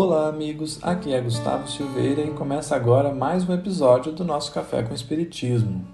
Olá, 0.00 0.28
amigos. 0.28 0.78
Aqui 0.80 1.12
é 1.12 1.20
Gustavo 1.20 1.68
Silveira 1.68 2.22
e 2.22 2.30
começa 2.30 2.76
agora 2.76 3.12
mais 3.12 3.48
um 3.48 3.52
episódio 3.52 4.12
do 4.12 4.24
nosso 4.24 4.52
Café 4.52 4.80
com 4.80 4.94
Espiritismo. 4.94 5.84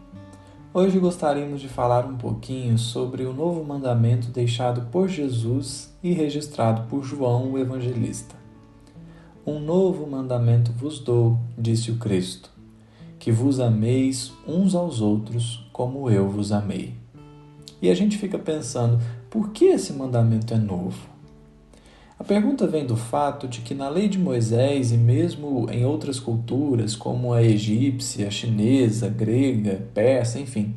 Hoje 0.75 0.98
gostaríamos 0.98 1.59
de 1.59 1.68
falar 1.68 2.04
um 2.04 2.18
pouquinho 2.18 2.77
sobre 2.77 3.25
o 3.25 3.32
novo 3.32 3.64
mandamento 3.64 4.27
deixado 4.27 4.90
por 4.90 5.08
Jesus 5.08 5.90
e 6.03 6.13
registrado 6.13 6.82
por 6.82 7.03
João, 7.03 7.53
o 7.53 7.58
Evangelista. 7.58 8.35
Um 9.46 9.58
novo 9.58 10.07
mandamento 10.07 10.71
vos 10.71 10.99
dou, 10.99 11.39
disse 11.57 11.91
o 11.91 11.96
Cristo, 11.96 12.50
que 13.18 13.32
vos 13.32 13.58
ameis 13.58 14.35
uns 14.46 14.75
aos 14.75 15.00
outros 15.00 15.66
como 15.72 16.11
eu 16.11 16.29
vos 16.29 16.52
amei. 16.52 16.93
E 17.80 17.89
a 17.89 17.94
gente 17.94 18.18
fica 18.18 18.39
pensando, 18.39 19.00
por 19.30 19.49
que 19.49 19.64
esse 19.64 19.94
mandamento 19.94 20.52
é 20.52 20.58
novo? 20.58 21.14
A 22.17 22.23
pergunta 22.23 22.64
vem 22.67 22.86
do 22.86 22.96
fato 22.96 23.49
de 23.49 23.61
que 23.61 23.75
na 23.75 23.89
lei 23.89 24.09
de 24.09 24.21
Moisés 24.21 24.93
e 24.93 24.96
mesmo 24.96 25.68
em 25.68 25.85
outras 25.85 26.21
culturas, 26.21 26.95
como 26.95 27.32
a 27.32 27.43
egípcia, 27.43 28.29
a 28.29 28.31
chinesa, 28.31 29.09
grega, 29.09 29.82
persa, 29.93 30.39
enfim, 30.39 30.77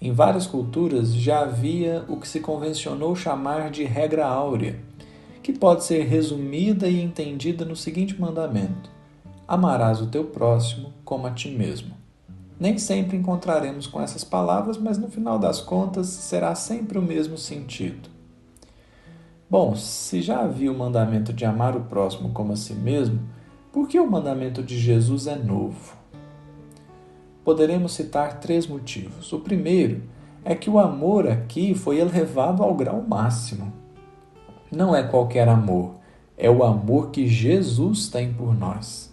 em 0.00 0.12
várias 0.12 0.46
culturas 0.46 1.12
já 1.12 1.40
havia 1.40 2.04
o 2.08 2.16
que 2.16 2.28
se 2.28 2.38
convencionou 2.38 3.16
chamar 3.16 3.72
de 3.72 3.82
regra 3.82 4.24
áurea, 4.24 4.78
que 5.42 5.52
pode 5.52 5.82
ser 5.82 6.04
resumida 6.04 6.88
e 6.88 7.02
entendida 7.02 7.64
no 7.64 7.74
seguinte 7.74 8.18
mandamento: 8.18 8.88
Amarás 9.48 10.00
o 10.00 10.06
teu 10.06 10.26
próximo 10.26 10.92
como 11.04 11.26
a 11.26 11.32
ti 11.32 11.50
mesmo. 11.50 11.96
Nem 12.60 12.78
sempre 12.78 13.16
encontraremos 13.16 13.88
com 13.88 14.00
essas 14.00 14.22
palavras, 14.22 14.78
mas 14.78 14.96
no 14.96 15.08
final 15.08 15.40
das 15.40 15.60
contas 15.60 16.06
será 16.06 16.54
sempre 16.54 16.98
o 16.98 17.02
mesmo 17.02 17.36
sentido. 17.36 18.17
Bom, 19.50 19.74
se 19.74 20.20
já 20.20 20.40
havia 20.40 20.70
o 20.70 20.76
mandamento 20.76 21.32
de 21.32 21.46
amar 21.46 21.74
o 21.74 21.84
próximo 21.84 22.28
como 22.34 22.52
a 22.52 22.56
si 22.56 22.74
mesmo, 22.74 23.18
por 23.72 23.88
que 23.88 23.98
o 23.98 24.06
mandamento 24.06 24.62
de 24.62 24.78
Jesus 24.78 25.26
é 25.26 25.36
novo? 25.36 25.96
Poderemos 27.42 27.92
citar 27.92 28.40
três 28.40 28.66
motivos. 28.66 29.32
O 29.32 29.40
primeiro 29.40 30.02
é 30.44 30.54
que 30.54 30.68
o 30.68 30.78
amor 30.78 31.26
aqui 31.26 31.74
foi 31.74 31.98
elevado 31.98 32.62
ao 32.62 32.74
grau 32.74 33.00
máximo. 33.00 33.72
Não 34.70 34.94
é 34.94 35.02
qualquer 35.02 35.48
amor, 35.48 35.94
é 36.36 36.50
o 36.50 36.62
amor 36.62 37.10
que 37.10 37.26
Jesus 37.26 38.08
tem 38.08 38.30
por 38.30 38.54
nós. 38.54 39.10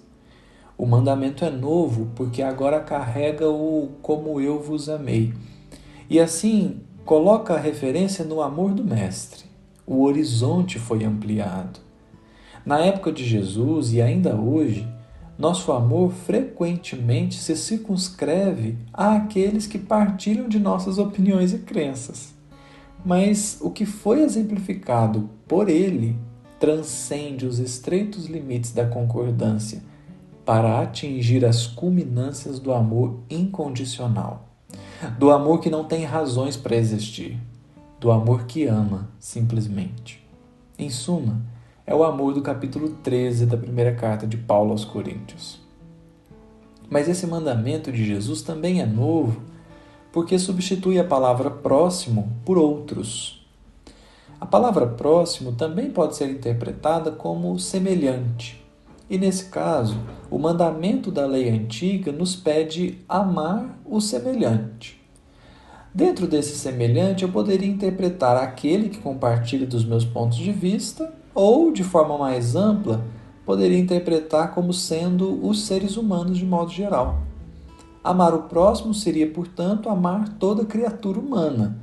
O 0.77 0.86
mandamento 0.86 1.45
é 1.45 1.49
novo 1.49 2.09
porque 2.14 2.42
agora 2.42 2.81
carrega 2.81 3.49
o 3.49 3.92
como 4.02 4.42
eu 4.42 4.61
vos 4.61 4.89
amei. 4.89 5.33
E 6.09 6.20
assim 6.20 6.81
coloca 7.05 7.53
a 7.53 7.58
referência 7.58 8.25
no 8.25 8.42
amor 8.42 8.73
do 8.73 8.83
Mestre 8.83 9.55
o 9.86 10.03
horizonte 10.03 10.80
foi 10.80 11.03
ampliado. 11.03 11.80
Na 12.66 12.80
época 12.80 13.11
de 13.11 13.23
Jesus 13.23 13.94
e 13.94 14.02
ainda 14.02 14.36
hoje, 14.36 14.88
nosso 15.38 15.72
amor 15.72 16.11
frequentemente 16.11 17.36
se 17.36 17.55
circunscreve 17.55 18.77
àqueles 18.94 19.67
que 19.67 19.77
partilham 19.77 20.47
de 20.47 20.59
nossas 20.59 20.97
opiniões 20.97 21.53
e 21.53 21.59
crenças. 21.59 22.33
Mas 23.05 23.59
o 23.61 23.69
que 23.69 23.86
foi 23.86 24.22
exemplificado 24.22 25.30
por 25.47 25.69
ele 25.69 26.17
transcende 26.59 27.45
os 27.45 27.59
estreitos 27.59 28.25
limites 28.25 28.72
da 28.72 28.88
concordância 28.88 29.83
para 30.45 30.81
atingir 30.81 31.45
as 31.45 31.67
culminâncias 31.67 32.60
do 32.60 32.73
amor 32.73 33.20
incondicional, 33.30 34.48
do 35.20 35.31
amor 35.31 35.60
que 35.60 35.70
não 35.70 35.83
tem 35.83 36.04
razões 36.05 36.55
para 36.55 36.76
existir, 36.76 37.37
do 38.00 38.11
amor 38.11 38.45
que 38.45 38.66
ama, 38.66 39.10
simplesmente. 39.20 40.26
Em 40.78 40.89
suma, 40.89 41.42
é 41.86 41.94
o 41.94 42.04
amor 42.04 42.33
do 42.33 42.42
capítulo 42.42 42.89
13 43.04 43.45
da 43.45 43.58
primeira 43.58 43.94
carta 43.95 44.28
de 44.28 44.38
Paulo 44.38 44.72
aos 44.72 44.83
Coríntios. 44.83 45.60
Mas 46.89 47.08
esse 47.08 47.26
mandamento 47.26 47.92
de 47.92 48.05
Jesus 48.05 48.42
também 48.42 48.82
é 48.82 48.86
novo 48.86 49.42
porque 50.11 50.39
substitui 50.39 50.98
a 50.98 51.04
palavra 51.04 51.50
próximo 51.50 52.32
por 52.45 52.58
outros. 52.58 53.45
A 54.39 54.45
palavra 54.45 54.88
próximo 54.88 55.52
também 55.54 55.92
pode 55.92 56.16
ser 56.16 56.30
interpretada 56.30 57.11
como 57.11 57.60
semelhante. 57.60 58.64
E 59.10 59.17
nesse 59.17 59.45
caso, 59.45 59.98
o 60.32 60.39
mandamento 60.39 61.11
da 61.11 61.26
lei 61.26 61.50
antiga 61.50 62.11
nos 62.11 62.36
pede 62.36 63.00
amar 63.08 63.78
o 63.86 64.00
semelhante. 64.02 65.05
Dentro 65.95 66.28
desse 66.28 66.58
semelhante, 66.58 67.23
eu 67.23 67.32
poderia 67.32 67.70
interpretar 67.70 68.36
aquele 68.36 68.89
que 68.89 68.98
compartilha 68.98 69.66
dos 69.66 69.86
meus 69.86 70.04
pontos 70.04 70.38
de 70.38 70.52
vista, 70.52 71.14
ou, 71.33 71.72
de 71.72 71.86
forma 71.86 72.17
mais 72.17 72.54
ampla, 72.54 73.06
poderia 73.45 73.80
interpretar 73.80 74.54
como 74.54 74.73
sendo 74.73 75.39
os 75.48 75.66
seres 75.66 75.95
humanos 75.95 76.38
de 76.38 76.45
modo 76.45 76.70
geral. 76.70 77.20
Amar 78.04 78.34
o 78.34 78.44
próximo 78.44 78.94
seria, 78.94 79.32
portanto, 79.32 79.88
amar 79.88 80.28
toda 80.38 80.66
criatura 80.66 81.17
humana, 81.17 81.80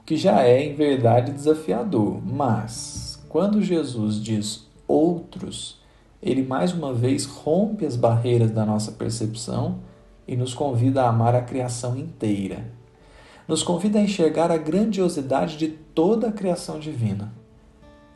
o 0.00 0.02
que 0.02 0.16
já 0.16 0.42
é, 0.42 0.64
em 0.64 0.74
verdade, 0.74 1.30
desafiador. 1.30 2.20
Mas, 2.26 3.24
quando 3.28 3.62
Jesus 3.62 4.20
diz 4.20 4.66
outros, 4.88 5.80
ele 6.20 6.42
mais 6.42 6.72
uma 6.72 6.92
vez 6.92 7.26
rompe 7.26 7.86
as 7.86 7.94
barreiras 7.94 8.50
da 8.50 8.66
nossa 8.66 8.90
percepção 8.90 9.78
e 10.26 10.36
nos 10.36 10.52
convida 10.52 11.04
a 11.04 11.10
amar 11.10 11.36
a 11.36 11.42
criação 11.42 11.96
inteira 11.96 12.74
nos 13.46 13.62
convida 13.62 13.98
a 13.98 14.02
enxergar 14.02 14.50
a 14.50 14.56
grandiosidade 14.56 15.56
de 15.56 15.68
toda 15.68 16.28
a 16.28 16.32
criação 16.32 16.78
divina. 16.78 17.32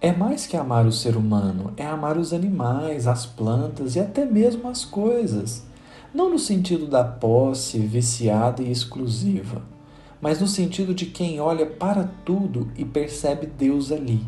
É 0.01 0.13
mais 0.13 0.47
que 0.47 0.57
amar 0.57 0.87
o 0.87 0.93
ser 0.93 1.17
humano, 1.17 1.73
é 1.77 1.87
amar 1.87 2.17
os 2.17 2.33
animais, 2.33 3.07
as 3.07 3.27
plantas 3.27 3.97
e 3.97 4.01
até 4.01 4.25
mesmo 4.25 4.69
as 4.69 4.85
coisas. 4.85 5.65
Não 6.13 6.31
no 6.31 6.39
sentido 6.39 6.87
da 6.87 7.05
posse 7.05 7.79
viciada 7.79 8.63
e 8.63 8.73
exclusiva, 8.73 9.63
mas 10.21 10.41
no 10.41 10.47
sentido 10.47 10.95
de 10.95 11.07
quem 11.07 11.39
olha 11.39 11.67
para 11.67 12.11
tudo 12.25 12.69
e 12.77 12.85
percebe 12.85 13.47
Deus 13.47 13.93
ali. 13.93 14.27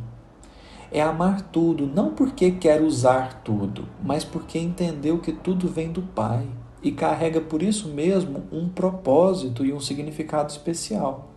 É 0.90 1.00
amar 1.00 1.40
tudo 1.50 1.86
não 1.86 2.10
porque 2.10 2.50
quer 2.50 2.82
usar 2.82 3.42
tudo, 3.42 3.88
mas 4.02 4.24
porque 4.24 4.58
entendeu 4.58 5.18
que 5.18 5.32
tudo 5.32 5.66
vem 5.66 5.90
do 5.90 6.02
Pai 6.02 6.46
e 6.82 6.90
carrega 6.90 7.40
por 7.40 7.62
isso 7.62 7.88
mesmo 7.88 8.42
um 8.50 8.68
propósito 8.68 9.64
e 9.64 9.72
um 9.72 9.80
significado 9.80 10.50
especial. 10.50 11.30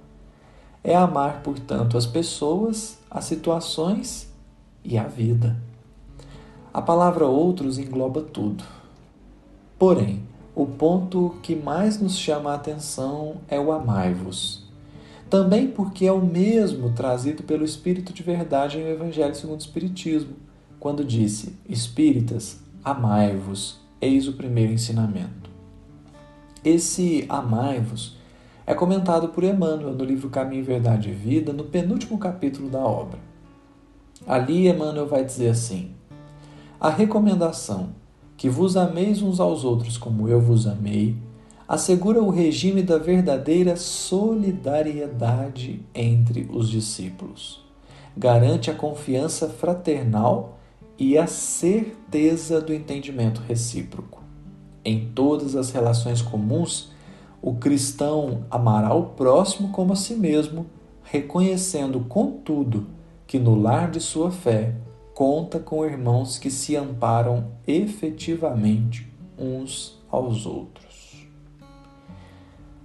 É 0.84 0.96
amar, 0.96 1.42
portanto, 1.44 1.98
as 1.98 2.06
pessoas, 2.06 2.98
as 3.10 3.26
situações 3.26 4.32
e 4.84 4.98
a 4.98 5.04
vida. 5.04 5.56
A 6.74 6.82
palavra 6.82 7.26
outros 7.26 7.78
engloba 7.78 8.22
tudo. 8.22 8.64
Porém, 9.78 10.24
o 10.56 10.66
ponto 10.66 11.36
que 11.42 11.56
mais 11.56 12.00
nos 12.00 12.18
chama 12.18 12.52
a 12.52 12.56
atenção 12.56 13.38
é 13.48 13.60
o 13.60 13.72
amai-vos. 13.72 14.64
Também 15.30 15.68
porque 15.68 16.06
é 16.06 16.12
o 16.12 16.22
mesmo 16.22 16.94
trazido 16.94 17.44
pelo 17.44 17.66
Espírito 17.66 18.14
de 18.14 18.24
verdade 18.24 18.78
em 18.78 18.88
Evangelho 18.88 19.36
segundo 19.36 19.60
o 19.60 19.64
Espiritismo, 19.64 20.36
quando 20.80 21.04
disse: 21.04 21.58
Espíritas, 21.68 22.60
amai-vos 22.84 23.85
Eis 24.06 24.28
o 24.28 24.34
primeiro 24.34 24.72
ensinamento. 24.72 25.50
Esse 26.64 27.26
amai-vos 27.28 28.16
é 28.64 28.76
comentado 28.76 29.30
por 29.30 29.44
Emmanuel 29.44 29.96
no 29.96 30.06
livro 30.06 30.30
Caminho, 30.30 30.64
Verdade 30.64 31.10
e 31.10 31.12
Vida, 31.12 31.52
no 31.52 31.64
penúltimo 31.64 32.20
capítulo 32.20 32.70
da 32.70 32.86
obra. 32.86 33.18
Ali, 34.28 34.68
Emmanuel 34.68 35.08
vai 35.08 35.26
dizer 35.26 35.50
assim: 35.50 35.90
A 36.80 36.92
recomendação 36.92 37.96
que 38.38 38.48
vos 38.48 38.78
ameis 38.78 39.24
uns 39.24 39.40
aos 39.40 39.64
outros 39.64 39.98
como 39.98 40.30
eu 40.30 40.40
vos 40.40 40.68
amei 40.68 41.18
assegura 41.68 42.22
o 42.22 42.30
regime 42.30 42.84
da 42.84 43.00
verdadeira 43.00 43.76
solidariedade 43.76 45.84
entre 45.96 46.48
os 46.54 46.70
discípulos. 46.70 47.66
Garante 48.16 48.70
a 48.70 48.76
confiança 48.76 49.50
fraternal 49.50 50.55
e 50.98 51.18
a 51.18 51.28
certeza 51.28 52.62
do 52.62 52.74
entendimento 52.74 53.42
recíproco. 53.42 54.24
Em 54.84 55.12
todas 55.14 55.56
as 55.56 55.72
relações 55.72 56.22
comuns, 56.22 56.92
o 57.42 57.56
cristão 57.56 58.46
amará 58.50 58.94
o 58.94 59.08
próximo 59.10 59.70
como 59.72 59.94
a 59.94 59.96
si 59.96 60.16
mesmo, 60.16 60.68
reconhecendo, 61.04 62.00
contudo, 62.02 62.88
que 63.28 63.40
no 63.40 63.60
lar 63.60 63.92
de 63.92 64.00
sua 64.00 64.32
fé 64.32 64.76
conta 65.14 65.60
com 65.60 65.86
irmãos 65.86 66.38
que 66.38 66.52
se 66.52 66.76
amparam 66.76 67.52
efetivamente 67.66 69.12
uns 69.38 70.00
aos 70.10 70.46
outros. 70.46 71.28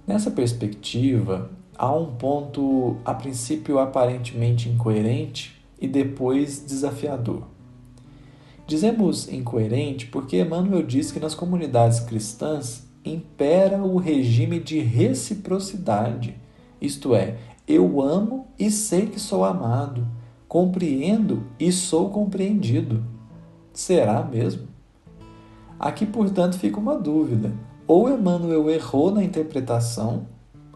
Nessa 0.07 0.31
perspectiva, 0.31 1.51
há 1.77 1.93
um 1.93 2.15
ponto 2.15 2.97
a 3.05 3.13
princípio 3.13 3.79
aparentemente 3.79 4.69
incoerente 4.69 5.61
e 5.79 5.87
depois 5.87 6.63
desafiador. 6.65 7.50
Dizemos 8.71 9.27
incoerente 9.27 10.07
porque 10.07 10.39
Emmanuel 10.39 10.81
diz 10.81 11.11
que 11.11 11.19
nas 11.19 11.35
comunidades 11.35 11.99
cristãs 11.99 12.87
impera 13.03 13.83
o 13.83 13.97
regime 13.97 14.61
de 14.61 14.79
reciprocidade, 14.79 16.37
isto 16.79 17.13
é, 17.13 17.35
eu 17.67 18.01
amo 18.01 18.47
e 18.57 18.71
sei 18.71 19.07
que 19.07 19.19
sou 19.19 19.43
amado, 19.43 20.07
compreendo 20.47 21.43
e 21.59 21.69
sou 21.69 22.11
compreendido. 22.11 23.03
Será 23.73 24.23
mesmo? 24.23 24.69
Aqui, 25.77 26.05
portanto, 26.05 26.57
fica 26.57 26.79
uma 26.79 26.97
dúvida. 26.97 27.51
Ou 27.85 28.09
Emmanuel 28.09 28.69
errou 28.69 29.11
na 29.11 29.21
interpretação, 29.21 30.27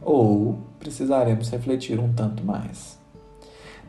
ou 0.02 0.58
precisaremos 0.80 1.48
refletir 1.50 1.98
um 1.98 2.12
tanto 2.12 2.44
mais. 2.44 3.00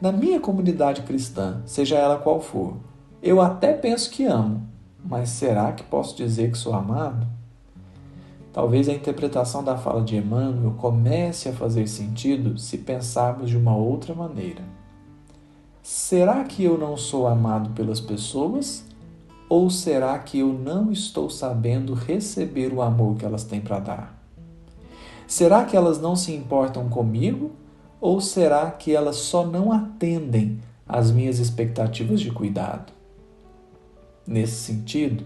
Na 0.00 0.12
minha 0.12 0.38
comunidade 0.38 1.02
cristã, 1.02 1.60
seja 1.66 1.96
ela 1.96 2.18
qual 2.18 2.40
for, 2.40 2.76
eu 3.22 3.40
até 3.40 3.72
penso 3.72 4.10
que 4.10 4.24
amo, 4.24 4.66
mas 5.04 5.30
será 5.30 5.72
que 5.72 5.82
posso 5.82 6.16
dizer 6.16 6.50
que 6.50 6.58
sou 6.58 6.74
amado? 6.74 7.26
Talvez 8.52 8.88
a 8.88 8.92
interpretação 8.92 9.62
da 9.62 9.76
fala 9.76 10.02
de 10.02 10.16
Emmanuel 10.16 10.74
comece 10.78 11.48
a 11.48 11.52
fazer 11.52 11.86
sentido 11.86 12.56
se 12.56 12.78
pensarmos 12.78 13.50
de 13.50 13.56
uma 13.56 13.76
outra 13.76 14.14
maneira. 14.14 14.62
Será 15.82 16.42
que 16.42 16.64
eu 16.64 16.78
não 16.78 16.96
sou 16.96 17.26
amado 17.26 17.70
pelas 17.70 18.00
pessoas? 18.00 18.84
Ou 19.48 19.70
será 19.70 20.18
que 20.18 20.38
eu 20.38 20.52
não 20.52 20.90
estou 20.90 21.30
sabendo 21.30 21.94
receber 21.94 22.72
o 22.72 22.82
amor 22.82 23.16
que 23.16 23.24
elas 23.24 23.44
têm 23.44 23.60
para 23.60 23.78
dar? 23.78 24.22
Será 25.26 25.64
que 25.64 25.76
elas 25.76 26.00
não 26.00 26.16
se 26.16 26.32
importam 26.32 26.88
comigo? 26.88 27.52
Ou 28.00 28.20
será 28.20 28.70
que 28.70 28.94
elas 28.94 29.16
só 29.16 29.46
não 29.46 29.70
atendem 29.70 30.60
às 30.88 31.10
minhas 31.10 31.38
expectativas 31.38 32.20
de 32.20 32.30
cuidado? 32.30 32.95
Nesse 34.26 34.56
sentido, 34.56 35.24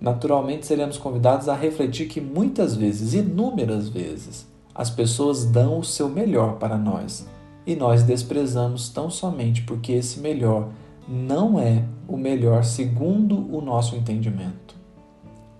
naturalmente 0.00 0.66
seremos 0.66 0.98
convidados 0.98 1.48
a 1.48 1.54
refletir 1.54 2.08
que 2.08 2.20
muitas 2.20 2.74
vezes, 2.74 3.14
inúmeras 3.14 3.88
vezes, 3.88 4.46
as 4.74 4.90
pessoas 4.90 5.44
dão 5.44 5.78
o 5.78 5.84
seu 5.84 6.08
melhor 6.08 6.58
para 6.58 6.76
nós 6.76 7.26
e 7.66 7.76
nós 7.76 8.02
desprezamos 8.02 8.88
tão 8.88 9.08
somente 9.08 9.62
porque 9.62 9.92
esse 9.92 10.20
melhor 10.20 10.70
não 11.08 11.60
é 11.60 11.84
o 12.08 12.16
melhor 12.16 12.64
segundo 12.64 13.36
o 13.54 13.60
nosso 13.60 13.94
entendimento. 13.94 14.74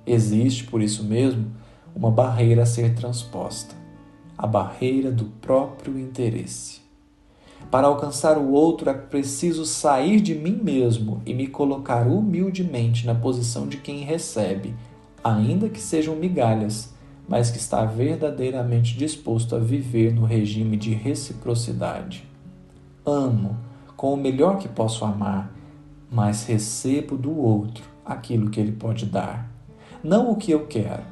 Existe, 0.07 0.65
por 0.65 0.83
isso 0.83 1.05
mesmo, 1.05 1.47
uma 1.95 2.11
barreira 2.11 2.65
a 2.65 2.67
ser 2.67 2.95
transposta 2.95 3.85
a 4.37 4.47
barreira 4.47 5.11
do 5.13 5.27
próprio 5.27 5.99
interesse. 5.99 6.84
Para 7.71 7.87
alcançar 7.89 8.39
o 8.39 8.53
outro 8.53 8.89
é 8.89 8.95
preciso 8.95 9.65
sair 9.67 10.21
de 10.21 10.35
mim 10.35 10.61
mesmo 10.63 11.21
e 11.27 11.35
me 11.35 11.47
colocar 11.47 12.07
humildemente 12.07 13.07
na 13.07 13.15
posição 13.15 13.67
de 13.67 13.79
quem 13.79 14.05
recebe, 14.05 14.75
ainda 15.23 15.69
que 15.69 15.81
sejam 15.81 16.15
migalhas, 16.15 16.95
mas 17.29 17.51
que 17.51 17.59
está 17.59 17.85
verdadeiramente 17.85 18.97
disposto 18.97 19.57
a 19.57 19.59
viver 19.59 20.15
no 20.15 20.25
regime 20.25 20.77
de 20.77 20.93
reciprocidade. 20.93 22.29
Amo 23.05 23.57
com 23.97 24.13
o 24.13 24.17
melhor 24.17 24.59
que 24.59 24.69
posso 24.69 25.05
amar, 25.05 25.53
mas 26.11 26.45
recebo 26.45 27.17
do 27.17 27.37
outro 27.37 27.85
aquilo 28.05 28.51
que 28.51 28.61
ele 28.61 28.73
pode 28.73 29.07
dar. 29.07 29.51
Não 30.03 30.31
o 30.31 30.37
que 30.37 30.51
eu 30.51 30.67
quero, 30.67 31.03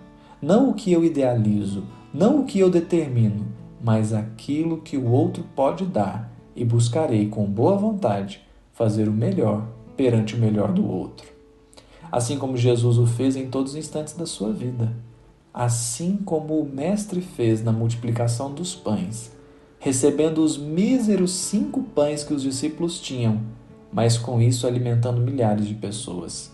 não 0.40 0.70
o 0.70 0.74
que 0.74 0.92
eu 0.92 1.04
idealizo, 1.04 1.84
não 2.12 2.40
o 2.40 2.44
que 2.44 2.58
eu 2.58 2.68
determino, 2.68 3.46
mas 3.82 4.12
aquilo 4.12 4.82
que 4.82 4.96
o 4.96 5.10
outro 5.10 5.44
pode 5.56 5.84
dar, 5.86 6.31
e 6.54 6.64
buscarei 6.64 7.28
com 7.28 7.44
boa 7.44 7.76
vontade 7.76 8.42
fazer 8.72 9.08
o 9.08 9.12
melhor 9.12 9.66
perante 9.96 10.34
o 10.34 10.38
melhor 10.38 10.72
do 10.72 10.86
outro. 10.88 11.26
Assim 12.10 12.38
como 12.38 12.56
Jesus 12.56 12.98
o 12.98 13.06
fez 13.06 13.36
em 13.36 13.48
todos 13.48 13.72
os 13.72 13.78
instantes 13.78 14.14
da 14.14 14.26
sua 14.26 14.52
vida 14.52 14.92
assim 15.52 16.16
como 16.16 16.58
o 16.58 16.68
Mestre 16.68 17.20
fez 17.20 17.62
na 17.62 17.72
multiplicação 17.72 18.52
dos 18.52 18.74
pães, 18.74 19.32
recebendo 19.78 20.42
os 20.42 20.56
míseros 20.56 21.32
cinco 21.32 21.82
pães 21.82 22.24
que 22.24 22.32
os 22.32 22.42
discípulos 22.42 22.98
tinham, 22.98 23.40
mas 23.92 24.16
com 24.16 24.40
isso 24.40 24.66
alimentando 24.66 25.20
milhares 25.20 25.66
de 25.66 25.74
pessoas. 25.74 26.50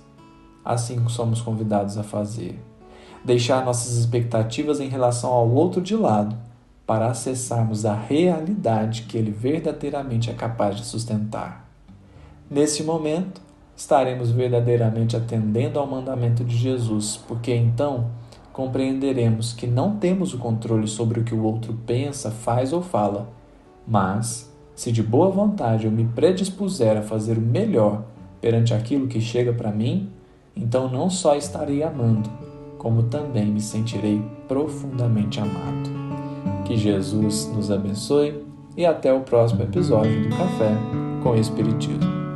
Assim 0.64 1.08
somos 1.08 1.40
convidados 1.40 1.96
a 1.96 2.02
fazer. 2.02 2.58
Deixar 3.24 3.64
nossas 3.64 3.96
expectativas 3.96 4.80
em 4.80 4.88
relação 4.88 5.30
ao 5.30 5.48
outro 5.48 5.80
de 5.80 5.94
lado, 5.94 6.36
para 6.88 7.08
acessarmos 7.08 7.84
a 7.84 7.92
realidade 7.92 9.02
que 9.02 9.18
ele 9.18 9.30
verdadeiramente 9.30 10.30
é 10.30 10.32
capaz 10.32 10.74
de 10.74 10.86
sustentar. 10.86 11.68
Nesse 12.50 12.82
momento, 12.82 13.42
estaremos 13.76 14.30
verdadeiramente 14.30 15.14
atendendo 15.14 15.78
ao 15.78 15.86
mandamento 15.86 16.42
de 16.42 16.56
Jesus, 16.56 17.20
porque 17.28 17.54
então 17.54 18.06
compreenderemos 18.54 19.52
que 19.52 19.66
não 19.66 19.96
temos 19.98 20.32
o 20.32 20.38
controle 20.38 20.88
sobre 20.88 21.20
o 21.20 21.24
que 21.24 21.34
o 21.34 21.44
outro 21.44 21.78
pensa, 21.86 22.30
faz 22.30 22.72
ou 22.72 22.80
fala, 22.80 23.28
mas, 23.86 24.50
se 24.74 24.90
de 24.90 25.02
boa 25.02 25.28
vontade 25.28 25.84
eu 25.84 25.92
me 25.92 26.06
predispuser 26.06 26.96
a 26.96 27.02
fazer 27.02 27.36
o 27.36 27.42
melhor 27.42 28.02
perante 28.40 28.72
aquilo 28.72 29.08
que 29.08 29.20
chega 29.20 29.52
para 29.52 29.70
mim, 29.70 30.10
então 30.56 30.88
não 30.88 31.10
só 31.10 31.36
estarei 31.36 31.82
amando, 31.82 32.30
como 32.78 33.02
também 33.02 33.44
me 33.44 33.60
sentirei 33.60 34.22
profundamente 34.48 35.38
amado. 35.38 36.07
Que 36.68 36.76
Jesus 36.76 37.50
nos 37.56 37.70
abençoe 37.70 38.44
e 38.76 38.84
até 38.84 39.10
o 39.10 39.20
próximo 39.20 39.62
episódio 39.62 40.24
do 40.24 40.28
Café 40.28 40.76
com 41.22 41.34
Espiritismo. 41.34 42.27